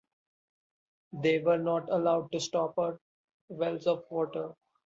They 1.13 1.37
were 1.37 1.59
not 1.59 1.87
allowed 1.91 2.31
to 2.31 2.39
stop 2.39 2.79
up 2.79 2.99
wells 3.49 3.85
of 3.85 4.03
water. 4.09 4.55